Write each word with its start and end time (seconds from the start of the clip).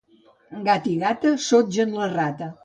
Gat 0.67 0.87
i 0.93 0.95
gata 1.03 1.35
sotgen 1.49 1.95
la 2.01 2.09
rata. 2.17 2.51